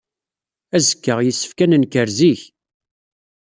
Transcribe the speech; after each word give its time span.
Azekka, 0.75 1.15
yessefk 1.21 1.59
ad 1.63 1.69
nenker 1.69 2.07
zik. 2.17 2.41